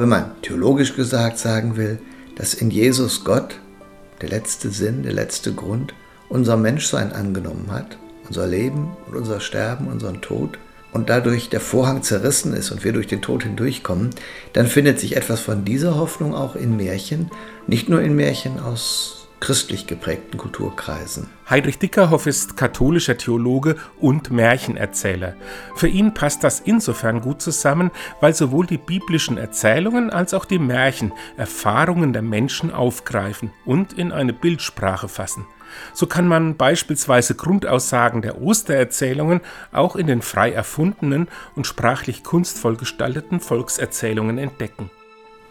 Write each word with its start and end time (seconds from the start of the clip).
Wenn 0.00 0.08
man 0.08 0.40
theologisch 0.40 0.96
gesagt 0.96 1.36
sagen 1.36 1.76
will, 1.76 1.98
dass 2.34 2.54
in 2.54 2.70
Jesus 2.70 3.22
Gott, 3.22 3.60
der 4.22 4.30
letzte 4.30 4.70
Sinn, 4.70 5.02
der 5.02 5.12
letzte 5.12 5.52
Grund, 5.52 5.92
unser 6.30 6.56
Menschsein 6.56 7.12
angenommen 7.12 7.70
hat, 7.70 7.98
unser 8.26 8.46
Leben 8.46 8.96
und 9.06 9.14
unser 9.14 9.40
Sterben, 9.40 9.88
unseren 9.88 10.22
Tod, 10.22 10.58
und 10.92 11.10
dadurch 11.10 11.50
der 11.50 11.60
Vorhang 11.60 12.02
zerrissen 12.02 12.54
ist 12.54 12.70
und 12.70 12.82
wir 12.82 12.94
durch 12.94 13.08
den 13.08 13.20
Tod 13.20 13.42
hindurchkommen, 13.42 14.08
dann 14.54 14.68
findet 14.68 14.98
sich 14.98 15.18
etwas 15.18 15.40
von 15.40 15.66
dieser 15.66 15.96
Hoffnung 15.96 16.34
auch 16.34 16.56
in 16.56 16.78
Märchen, 16.78 17.30
nicht 17.66 17.90
nur 17.90 18.00
in 18.00 18.16
Märchen 18.16 18.58
aus 18.58 19.19
christlich 19.40 19.86
geprägten 19.86 20.38
Kulturkreisen. 20.38 21.28
Heidrich 21.48 21.78
Dickerhoff 21.78 22.26
ist 22.26 22.56
katholischer 22.56 23.16
Theologe 23.16 23.76
und 23.98 24.30
Märchenerzähler. 24.30 25.34
Für 25.74 25.88
ihn 25.88 26.14
passt 26.14 26.44
das 26.44 26.60
insofern 26.60 27.22
gut 27.22 27.42
zusammen, 27.42 27.90
weil 28.20 28.34
sowohl 28.34 28.66
die 28.66 28.78
biblischen 28.78 29.38
Erzählungen 29.38 30.10
als 30.10 30.34
auch 30.34 30.44
die 30.44 30.58
Märchen 30.58 31.12
Erfahrungen 31.36 32.12
der 32.12 32.22
Menschen 32.22 32.70
aufgreifen 32.70 33.50
und 33.64 33.94
in 33.94 34.12
eine 34.12 34.32
Bildsprache 34.32 35.08
fassen. 35.08 35.46
So 35.94 36.06
kann 36.06 36.28
man 36.28 36.56
beispielsweise 36.56 37.34
Grundaussagen 37.34 38.22
der 38.22 38.42
Ostererzählungen 38.42 39.40
auch 39.72 39.96
in 39.96 40.06
den 40.06 40.22
frei 40.22 40.52
erfundenen 40.52 41.28
und 41.54 41.66
sprachlich 41.66 42.24
kunstvoll 42.24 42.76
gestalteten 42.76 43.40
Volkserzählungen 43.40 44.38
entdecken. 44.38 44.90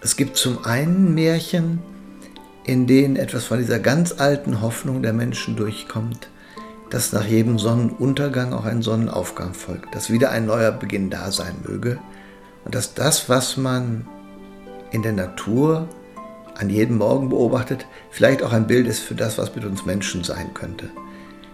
Es 0.00 0.16
gibt 0.16 0.36
zum 0.36 0.64
einen 0.64 1.14
Märchen, 1.14 1.80
in 2.64 2.86
denen 2.86 3.16
etwas 3.16 3.44
von 3.44 3.58
dieser 3.58 3.78
ganz 3.78 4.14
alten 4.18 4.60
Hoffnung 4.60 5.02
der 5.02 5.12
Menschen 5.12 5.56
durchkommt, 5.56 6.28
dass 6.90 7.12
nach 7.12 7.24
jedem 7.24 7.58
Sonnenuntergang 7.58 8.52
auch 8.52 8.64
ein 8.64 8.82
Sonnenaufgang 8.82 9.54
folgt, 9.54 9.94
dass 9.94 10.10
wieder 10.10 10.30
ein 10.30 10.46
neuer 10.46 10.72
Beginn 10.72 11.10
da 11.10 11.32
sein 11.32 11.56
möge 11.66 11.98
und 12.64 12.74
dass 12.74 12.94
das, 12.94 13.28
was 13.28 13.56
man 13.56 14.06
in 14.90 15.02
der 15.02 15.12
Natur 15.12 15.88
an 16.54 16.70
jedem 16.70 16.98
Morgen 16.98 17.30
beobachtet, 17.30 17.86
vielleicht 18.10 18.42
auch 18.42 18.52
ein 18.52 18.66
Bild 18.66 18.86
ist 18.86 19.00
für 19.00 19.14
das, 19.14 19.38
was 19.38 19.54
mit 19.54 19.64
uns 19.64 19.86
Menschen 19.86 20.22
sein 20.22 20.52
könnte. 20.54 20.90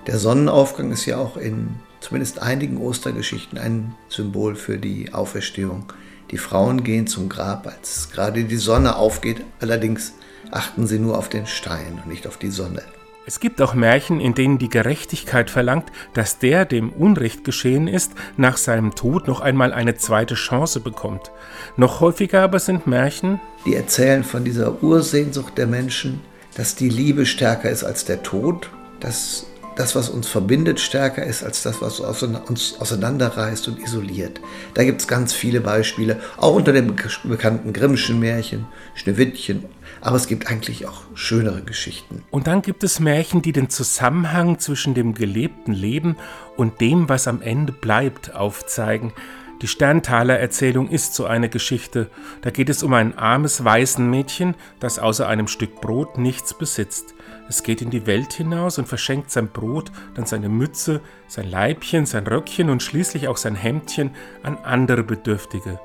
Der 0.07 0.19
Sonnenaufgang 0.19 0.91
ist 0.91 1.07
ja 1.07 1.19
auch 1.19 1.37
in 1.37 1.77
zumindest 2.01 2.43
einigen 2.43 2.79
Ostergeschichten 2.79 3.59
ein 3.59 3.95
Symbol 4.09 4.57
für 4.57 4.79
die 4.79 5.13
Auferstehung. 5.15 5.93
Die 6.31 6.39
Frauen 6.39 6.83
gehen 6.83 7.07
zum 7.07 7.29
Grab, 7.29 7.67
als 7.67 8.11
gerade 8.11 8.45
die 8.45 8.57
Sonne 8.57 8.97
aufgeht, 8.97 9.45
allerdings 9.61 10.15
achten 10.51 10.87
sie 10.87 10.99
nur 10.99 11.19
auf 11.19 11.29
den 11.29 11.47
Stein 11.47 12.01
und 12.03 12.09
nicht 12.09 12.27
auf 12.27 12.37
die 12.37 12.51
Sonne. 12.51 12.83
Es 13.29 13.41
gibt 13.41 13.61
auch 13.61 13.75
Märchen, 13.75 14.21
in 14.21 14.35
denen 14.35 14.57
die 14.57 14.71
Gerechtigkeit 14.71 15.51
verlangt, 15.51 15.93
dass 16.15 16.39
der, 16.39 16.65
dem 16.65 16.89
Unrecht 16.89 17.45
geschehen 17.45 17.87
ist, 17.87 18.13
nach 18.39 18.57
seinem 18.57 18.95
Tod 18.95 19.29
noch 19.29 19.41
einmal 19.41 19.75
eine 19.75 19.97
zweite 19.97 20.35
Chance 20.35 20.81
bekommt. 20.81 21.31
Noch 21.77 22.01
häufiger 22.01 22.41
aber 22.41 22.59
sind 22.59 22.87
Märchen, 22.87 23.39
die 23.67 23.75
erzählen 23.75 24.25
von 24.25 24.45
dieser 24.45 24.83
Ursehnsucht 24.83 25.59
der 25.59 25.67
Menschen, 25.67 26.21
dass 26.57 26.75
die 26.75 26.89
Liebe 26.89 27.27
stärker 27.27 27.69
ist 27.69 27.85
als 27.85 28.07
der 28.07 28.23
Tod, 28.23 28.71
dass 28.99 29.45
das, 29.79 29.95
was 29.95 30.09
uns 30.09 30.27
verbindet, 30.27 30.81
stärker 30.81 31.25
ist 31.25 31.45
als 31.45 31.63
das, 31.63 31.81
was 31.81 32.01
uns 32.01 32.77
auseinanderreißt 32.81 33.69
und 33.69 33.79
isoliert. 33.79 34.41
Da 34.75 34.83
gibt 34.83 35.01
es 35.01 35.07
ganz 35.07 35.33
viele 35.33 35.61
Beispiele, 35.61 36.19
auch 36.37 36.55
unter 36.55 36.73
dem 36.73 36.97
bekannten 37.25 37.73
Grimmschen 37.73 38.19
Märchen, 38.19 38.67
Schneewittchen. 38.95 39.65
Aber 40.01 40.17
es 40.17 40.27
gibt 40.27 40.49
eigentlich 40.49 40.87
auch 40.87 41.03
schönere 41.15 41.63
Geschichten. 41.63 42.25
Und 42.31 42.47
dann 42.47 42.63
gibt 42.63 42.85
es 42.85 43.01
Märchen, 43.01 43.43
die 43.43 43.53
den 43.53 43.71
Zusammenhang 43.71 44.59
zwischen 44.59 44.95
dem 44.95 45.15
gelebten 45.15 45.73
Leben 45.73 46.17
und 46.57 46.81
dem, 46.81 47.09
was 47.09 47.29
am 47.29 47.41
Ende 47.41 47.73
bleibt, 47.73 48.35
aufzeigen. 48.35 49.13
Die 49.61 49.67
Sterntaler-Erzählung 49.67 50.89
ist 50.89 51.15
so 51.15 51.27
eine 51.27 51.49
Geschichte. 51.49 52.11
Da 52.43 52.51
geht 52.51 52.69
es 52.69 52.85
um 52.85 52.95
ein 52.95 53.19
armes 53.19 53.65
Waisenmädchen, 53.65 54.55
das 54.79 55.01
außer 55.01 55.27
einem 55.27 55.49
Stück 55.49 55.81
Brot 55.81 56.17
nichts 56.17 56.55
besitzt. 56.55 57.15
Es 57.49 57.65
geht 57.65 57.83
in 57.83 57.91
die 57.91 58.07
Welt 58.07 58.33
hinaus 58.33 58.79
und 58.79 58.87
verschenkt 58.87 59.33
sein 59.33 59.49
Brot, 59.49 59.91
dann 60.15 60.27
seine 60.27 60.49
Mütze, 60.49 61.01
sein 61.27 61.51
Leibchen, 61.51 62.07
sein 62.07 62.27
Röckchen 62.27 62.71
und 62.71 62.85
schließlich 62.85 63.27
auch 63.27 63.37
sein 63.37 63.57
Hemdchen 63.57 64.15
an 64.45 64.59
andere 64.59 65.03
Bedürftige. 65.03 65.81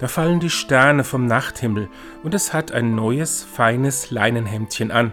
Da 0.00 0.08
fallen 0.08 0.40
die 0.40 0.50
Sterne 0.50 1.02
vom 1.02 1.26
Nachthimmel 1.26 1.88
und 2.24 2.34
es 2.34 2.52
hat 2.52 2.72
ein 2.72 2.94
neues, 2.94 3.42
feines 3.42 4.10
Leinenhemdchen 4.10 4.90
an, 4.90 5.12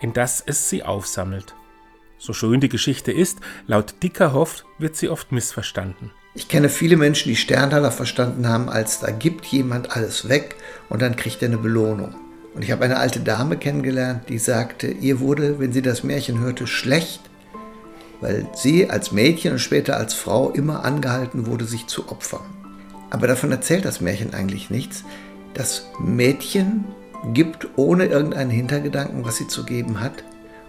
in 0.00 0.12
das 0.12 0.42
es 0.44 0.68
sie 0.68 0.82
aufsammelt. 0.82 1.54
So 2.18 2.32
schön 2.32 2.60
die 2.60 2.68
Geschichte 2.68 3.12
ist, 3.12 3.38
laut 3.66 4.02
Dickerhoff 4.02 4.64
wird 4.78 4.96
sie 4.96 5.08
oft 5.08 5.30
missverstanden. 5.30 6.10
Ich 6.34 6.48
kenne 6.48 6.70
viele 6.70 6.96
Menschen, 6.96 7.28
die 7.28 7.36
Sterntaler 7.36 7.90
verstanden 7.90 8.48
haben, 8.48 8.70
als 8.70 9.00
da 9.00 9.10
gibt 9.10 9.44
jemand 9.44 9.94
alles 9.94 10.30
weg 10.30 10.56
und 10.88 11.02
dann 11.02 11.14
kriegt 11.14 11.42
er 11.42 11.48
eine 11.48 11.58
Belohnung. 11.58 12.14
Und 12.54 12.62
ich 12.62 12.70
habe 12.70 12.84
eine 12.84 12.96
alte 12.96 13.20
Dame 13.20 13.58
kennengelernt, 13.58 14.30
die 14.30 14.38
sagte, 14.38 14.86
ihr 14.86 15.20
wurde, 15.20 15.58
wenn 15.58 15.72
sie 15.72 15.82
das 15.82 16.04
Märchen 16.04 16.40
hörte, 16.40 16.66
schlecht, 16.66 17.20
weil 18.22 18.46
sie 18.54 18.88
als 18.88 19.12
Mädchen 19.12 19.52
und 19.52 19.58
später 19.58 19.98
als 19.98 20.14
Frau 20.14 20.50
immer 20.50 20.86
angehalten 20.86 21.46
wurde, 21.46 21.66
sich 21.66 21.86
zu 21.86 22.08
opfern. 22.10 22.46
Aber 23.10 23.26
davon 23.26 23.52
erzählt 23.52 23.84
das 23.84 24.00
Märchen 24.00 24.32
eigentlich 24.32 24.70
nichts. 24.70 25.04
Das 25.52 25.90
Mädchen 26.00 26.84
gibt 27.34 27.68
ohne 27.76 28.06
irgendeinen 28.06 28.50
Hintergedanken, 28.50 29.26
was 29.26 29.36
sie 29.36 29.48
zu 29.48 29.64
geben 29.64 30.00
hat. 30.00 30.24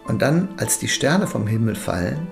Und 0.05 0.21
dann, 0.21 0.49
als 0.57 0.79
die 0.79 0.89
Sterne 0.89 1.25
vom 1.25 1.47
Himmel 1.47 1.75
fallen, 1.75 2.27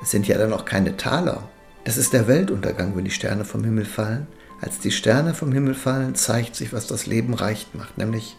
das 0.00 0.10
sind 0.10 0.28
ja 0.28 0.36
dann 0.36 0.52
auch 0.52 0.66
keine 0.66 0.98
Taler, 0.98 1.48
das 1.84 1.96
ist 1.96 2.12
der 2.12 2.26
Weltuntergang, 2.26 2.96
wenn 2.96 3.04
die 3.04 3.10
Sterne 3.10 3.44
vom 3.44 3.62
Himmel 3.62 3.84
fallen. 3.84 4.26
Als 4.60 4.78
die 4.78 4.90
Sterne 4.90 5.34
vom 5.34 5.52
Himmel 5.52 5.74
fallen, 5.74 6.14
zeigt 6.14 6.56
sich, 6.56 6.72
was 6.72 6.86
das 6.86 7.06
Leben 7.06 7.34
reicht 7.34 7.74
macht, 7.74 7.98
nämlich 7.98 8.36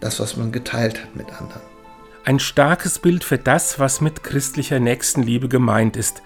das, 0.00 0.20
was 0.20 0.36
man 0.36 0.52
geteilt 0.52 1.02
hat 1.02 1.14
mit 1.14 1.28
anderen. 1.40 1.62
Ein 2.24 2.38
starkes 2.38 2.98
Bild 2.98 3.24
für 3.24 3.38
das, 3.38 3.78
was 3.78 4.00
mit 4.00 4.22
christlicher 4.22 4.80
Nächstenliebe 4.80 5.48
gemeint 5.48 5.96
ist. 5.96 6.22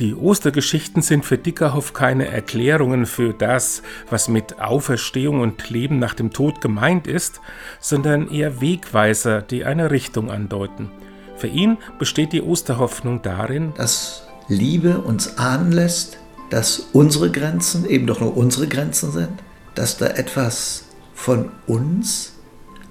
Die 0.00 0.14
Ostergeschichten 0.14 1.02
sind 1.02 1.24
für 1.24 1.38
Dickerhoff 1.38 1.92
keine 1.92 2.26
Erklärungen 2.26 3.06
für 3.06 3.34
das, 3.34 3.82
was 4.10 4.28
mit 4.28 4.60
Auferstehung 4.60 5.40
und 5.40 5.68
Leben 5.70 5.98
nach 5.98 6.14
dem 6.14 6.32
Tod 6.32 6.60
gemeint 6.60 7.06
ist, 7.06 7.40
sondern 7.80 8.30
eher 8.30 8.60
Wegweiser, 8.60 9.42
die 9.42 9.64
eine 9.64 9.90
Richtung 9.90 10.30
andeuten. 10.30 10.90
Für 11.36 11.46
ihn 11.48 11.76
besteht 11.98 12.32
die 12.32 12.42
Osterhoffnung 12.42 13.20
darin, 13.22 13.74
dass 13.76 14.21
Liebe 14.48 14.98
uns 14.98 15.38
ahnen 15.38 15.72
lässt, 15.72 16.18
dass 16.50 16.88
unsere 16.92 17.30
Grenzen 17.30 17.88
eben 17.88 18.06
doch 18.06 18.20
nur 18.20 18.36
unsere 18.36 18.68
Grenzen 18.68 19.12
sind, 19.12 19.32
dass 19.74 19.96
da 19.96 20.06
etwas 20.06 20.84
von 21.14 21.50
uns 21.66 22.32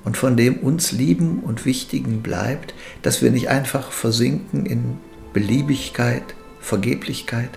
und 0.03 0.17
von 0.17 0.35
dem 0.35 0.57
uns 0.57 0.91
Lieben 0.91 1.41
und 1.41 1.66
Wichtigen 1.66 2.22
bleibt, 2.22 2.73
dass 3.01 3.22
wir 3.22 3.31
nicht 3.31 3.50
einfach 3.50 3.91
versinken 3.91 4.66
in 4.66 4.97
Beliebigkeit, 5.34 6.23
Vergeblichkeit. 6.59 7.51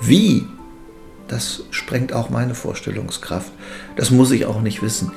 Wie? 0.00 0.46
Das 1.28 1.64
sprengt 1.70 2.12
auch 2.12 2.30
meine 2.30 2.54
Vorstellungskraft. 2.54 3.52
Das 3.96 4.10
muss 4.10 4.30
ich 4.30 4.46
auch 4.46 4.60
nicht 4.60 4.82
wissen. 4.82 5.12